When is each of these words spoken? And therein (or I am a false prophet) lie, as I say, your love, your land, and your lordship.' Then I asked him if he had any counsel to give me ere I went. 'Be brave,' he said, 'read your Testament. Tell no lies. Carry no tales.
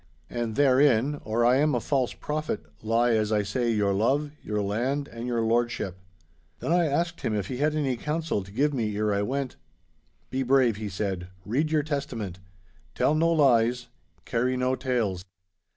And 0.31 0.55
therein 0.55 1.21
(or 1.23 1.45
I 1.45 1.57
am 1.57 1.75
a 1.75 1.79
false 1.79 2.13
prophet) 2.13 2.65
lie, 2.81 3.11
as 3.11 3.31
I 3.31 3.43
say, 3.43 3.69
your 3.69 3.93
love, 3.93 4.31
your 4.41 4.59
land, 4.59 5.07
and 5.07 5.27
your 5.27 5.43
lordship.' 5.43 5.99
Then 6.59 6.71
I 6.71 6.87
asked 6.87 7.21
him 7.21 7.35
if 7.35 7.49
he 7.49 7.57
had 7.57 7.75
any 7.75 7.97
counsel 7.97 8.43
to 8.43 8.51
give 8.51 8.73
me 8.73 8.97
ere 8.97 9.13
I 9.13 9.21
went. 9.21 9.57
'Be 10.31 10.41
brave,' 10.41 10.77
he 10.77 10.89
said, 10.89 11.27
'read 11.45 11.69
your 11.71 11.83
Testament. 11.83 12.39
Tell 12.95 13.13
no 13.13 13.29
lies. 13.29 13.89
Carry 14.25 14.57
no 14.57 14.73
tales. 14.75 15.23